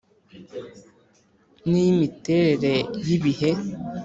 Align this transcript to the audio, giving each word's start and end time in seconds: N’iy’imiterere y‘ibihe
N’iy’imiterere 1.69 2.73
y‘ibihe 3.05 3.49